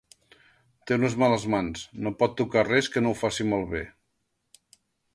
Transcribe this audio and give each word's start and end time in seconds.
Té 0.89 0.97
unes 0.99 1.17
males 1.25 1.45
mans: 1.55 1.85
no 2.07 2.15
pot 2.23 2.35
tocar 2.41 2.65
res 2.73 2.93
que 2.95 3.07
no 3.07 3.15
ho 3.15 3.21
faci 3.23 3.49
malbé. 3.55 3.87